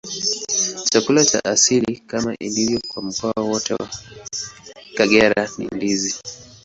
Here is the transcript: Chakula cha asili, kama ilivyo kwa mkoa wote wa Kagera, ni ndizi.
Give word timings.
Chakula 0.89 1.25
cha 1.25 1.45
asili, 1.45 1.95
kama 1.97 2.35
ilivyo 2.39 2.81
kwa 2.87 3.03
mkoa 3.03 3.43
wote 3.43 3.73
wa 3.73 3.89
Kagera, 4.95 5.49
ni 5.57 5.65
ndizi. 5.71 6.15